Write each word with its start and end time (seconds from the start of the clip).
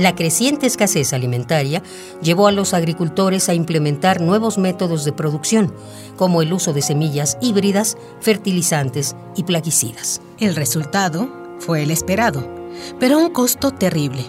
La 0.00 0.14
creciente 0.14 0.66
escasez 0.66 1.12
alimentaria 1.12 1.82
llevó 2.22 2.46
a 2.46 2.52
los 2.52 2.72
agricultores 2.72 3.50
a 3.50 3.54
implementar 3.54 4.22
nuevos 4.22 4.56
métodos 4.56 5.04
de 5.04 5.12
producción, 5.12 5.74
como 6.16 6.40
el 6.40 6.54
uso 6.54 6.72
de 6.72 6.80
semillas 6.80 7.36
híbridas, 7.42 7.98
fertilizantes 8.22 9.14
y 9.36 9.42
plaguicidas. 9.42 10.22
El 10.38 10.56
resultado 10.56 11.28
fue 11.58 11.82
el 11.82 11.90
esperado, 11.90 12.48
pero 12.98 13.16
a 13.16 13.18
un 13.18 13.28
costo 13.28 13.72
terrible. 13.72 14.24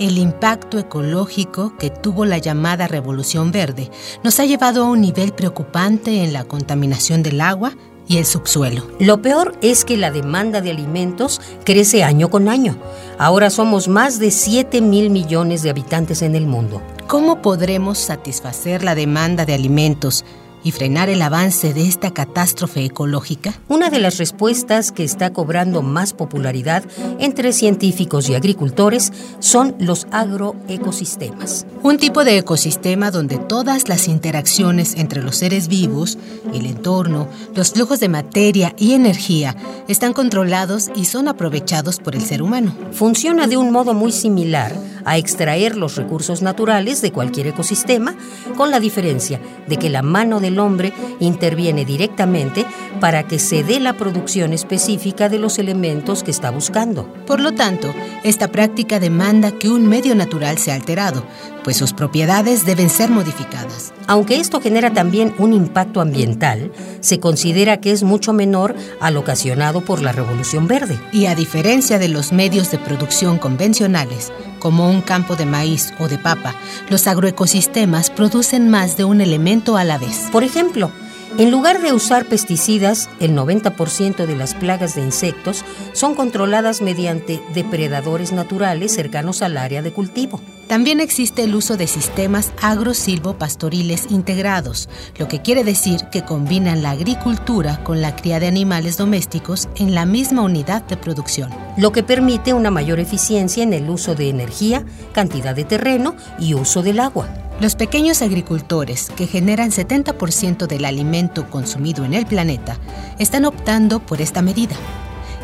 El 0.00 0.18
impacto 0.18 0.76
ecológico 0.76 1.76
que 1.78 1.90
tuvo 1.90 2.24
la 2.24 2.38
llamada 2.38 2.88
Revolución 2.88 3.52
Verde 3.52 3.92
nos 4.24 4.40
ha 4.40 4.44
llevado 4.44 4.82
a 4.82 4.90
un 4.90 5.02
nivel 5.02 5.32
preocupante 5.32 6.24
en 6.24 6.32
la 6.32 6.42
contaminación 6.42 7.22
del 7.22 7.42
agua 7.42 7.76
y 8.08 8.18
el 8.18 8.26
subsuelo. 8.26 8.86
Lo 8.98 9.22
peor 9.22 9.56
es 9.62 9.84
que 9.84 9.96
la 9.96 10.10
demanda 10.10 10.60
de 10.60 10.70
alimentos 10.70 11.40
crece 11.64 12.04
año 12.04 12.30
con 12.30 12.48
año. 12.48 12.76
Ahora 13.18 13.50
somos 13.50 13.88
más 13.88 14.18
de 14.18 14.30
7 14.30 14.80
mil 14.80 15.10
millones 15.10 15.62
de 15.62 15.70
habitantes 15.70 16.22
en 16.22 16.34
el 16.34 16.46
mundo. 16.46 16.82
¿Cómo 17.06 17.42
podremos 17.42 17.98
satisfacer 17.98 18.82
la 18.82 18.94
demanda 18.94 19.44
de 19.44 19.54
alimentos 19.54 20.24
y 20.64 20.72
frenar 20.72 21.08
el 21.08 21.22
avance 21.22 21.72
de 21.72 21.86
esta 21.86 22.12
catástrofe 22.12 22.84
ecológica? 22.84 23.54
Una 23.68 23.90
de 23.90 23.98
las 23.98 24.18
respuestas 24.18 24.92
que 24.92 25.04
está 25.04 25.32
cobrando 25.32 25.82
más 25.82 26.12
popularidad 26.12 26.84
entre 27.18 27.52
científicos 27.52 28.28
y 28.28 28.34
agricultores 28.34 29.12
son 29.38 29.74
los 29.78 30.06
agroecosistemas. 30.10 31.66
Un 31.82 31.98
tipo 31.98 32.24
de 32.24 32.38
ecosistema 32.38 33.10
donde 33.10 33.38
todas 33.38 33.88
las 33.88 34.08
interacciones 34.08 34.94
entre 34.96 35.22
los 35.22 35.36
seres 35.36 35.68
vivos, 35.68 36.18
el 36.52 36.66
entorno, 36.66 37.28
los 37.54 37.72
flujos 37.72 38.00
de 38.00 38.08
materia 38.08 38.74
y 38.78 38.92
energía 38.92 39.56
están 39.88 40.12
controlados 40.12 40.90
y 40.94 41.04
son 41.04 41.28
aprovechados 41.28 41.98
por 41.98 42.14
el 42.14 42.22
ser 42.22 42.42
humano. 42.42 42.74
Funciona 42.92 43.46
de 43.46 43.56
un 43.56 43.70
modo 43.70 43.94
muy 43.94 44.12
similar 44.12 44.74
a 45.06 45.16
extraer 45.16 45.76
los 45.76 45.96
recursos 45.96 46.42
naturales 46.42 47.00
de 47.00 47.12
cualquier 47.12 47.46
ecosistema, 47.46 48.14
con 48.56 48.70
la 48.70 48.80
diferencia 48.80 49.40
de 49.66 49.78
que 49.78 49.88
la 49.88 50.02
mano 50.02 50.40
del 50.40 50.58
hombre 50.58 50.92
interviene 51.20 51.84
directamente 51.86 52.66
para 53.00 53.22
que 53.26 53.38
se 53.38 53.62
dé 53.62 53.80
la 53.80 53.94
producción 53.94 54.52
específica 54.52 55.28
de 55.28 55.38
los 55.38 55.58
elementos 55.58 56.22
que 56.22 56.32
está 56.32 56.50
buscando. 56.50 57.06
Por 57.26 57.40
lo 57.40 57.52
tanto, 57.52 57.94
esta 58.24 58.48
práctica 58.48 58.98
demanda 58.98 59.52
que 59.52 59.68
un 59.68 59.86
medio 59.86 60.14
natural 60.14 60.58
sea 60.58 60.74
alterado, 60.74 61.24
pues 61.66 61.78
sus 61.78 61.92
propiedades 61.92 62.64
deben 62.64 62.88
ser 62.88 63.10
modificadas. 63.10 63.92
Aunque 64.06 64.36
esto 64.36 64.60
genera 64.60 64.92
también 64.94 65.34
un 65.36 65.52
impacto 65.52 66.00
ambiental, 66.00 66.70
se 67.00 67.18
considera 67.18 67.80
que 67.80 67.90
es 67.90 68.04
mucho 68.04 68.32
menor 68.32 68.76
al 69.00 69.16
ocasionado 69.16 69.80
por 69.80 70.00
la 70.00 70.12
Revolución 70.12 70.68
Verde. 70.68 70.96
Y 71.12 71.26
a 71.26 71.34
diferencia 71.34 71.98
de 71.98 72.06
los 72.06 72.30
medios 72.30 72.70
de 72.70 72.78
producción 72.78 73.38
convencionales, 73.38 74.32
como 74.60 74.88
un 74.88 75.00
campo 75.00 75.34
de 75.34 75.46
maíz 75.46 75.92
o 75.98 76.06
de 76.06 76.18
papa, 76.18 76.54
los 76.88 77.08
agroecosistemas 77.08 78.10
producen 78.10 78.70
más 78.70 78.96
de 78.96 79.02
un 79.02 79.20
elemento 79.20 79.76
a 79.76 79.82
la 79.82 79.98
vez. 79.98 80.28
Por 80.30 80.44
ejemplo, 80.44 80.92
en 81.38 81.50
lugar 81.50 81.82
de 81.82 81.92
usar 81.92 82.24
pesticidas, 82.24 83.10
el 83.20 83.32
90% 83.36 84.24
de 84.24 84.36
las 84.36 84.54
plagas 84.54 84.94
de 84.94 85.02
insectos 85.02 85.64
son 85.92 86.14
controladas 86.14 86.80
mediante 86.80 87.42
depredadores 87.52 88.32
naturales 88.32 88.94
cercanos 88.94 89.42
al 89.42 89.58
área 89.58 89.82
de 89.82 89.92
cultivo. 89.92 90.40
También 90.66 90.98
existe 90.98 91.44
el 91.44 91.54
uso 91.54 91.76
de 91.76 91.86
sistemas 91.86 92.52
agro-silvopastoriles 92.60 94.10
integrados, 94.10 94.88
lo 95.18 95.28
que 95.28 95.42
quiere 95.42 95.62
decir 95.62 96.00
que 96.10 96.24
combinan 96.24 96.82
la 96.82 96.92
agricultura 96.92 97.84
con 97.84 98.00
la 98.00 98.16
cría 98.16 98.40
de 98.40 98.46
animales 98.46 98.96
domésticos 98.96 99.68
en 99.76 99.94
la 99.94 100.06
misma 100.06 100.42
unidad 100.42 100.82
de 100.84 100.96
producción. 100.96 101.50
Lo 101.76 101.92
que 101.92 102.02
permite 102.02 102.54
una 102.54 102.70
mayor 102.70 102.98
eficiencia 102.98 103.62
en 103.62 103.74
el 103.74 103.90
uso 103.90 104.14
de 104.14 104.30
energía, 104.30 104.84
cantidad 105.12 105.54
de 105.54 105.64
terreno 105.64 106.16
y 106.38 106.54
uso 106.54 106.82
del 106.82 106.98
agua. 106.98 107.45
Los 107.58 107.74
pequeños 107.74 108.20
agricultores, 108.20 109.08
que 109.16 109.26
generan 109.26 109.70
70% 109.70 110.66
del 110.66 110.84
alimento 110.84 111.48
consumido 111.48 112.04
en 112.04 112.12
el 112.12 112.26
planeta, 112.26 112.76
están 113.18 113.46
optando 113.46 114.00
por 114.00 114.20
esta 114.20 114.42
medida. 114.42 114.76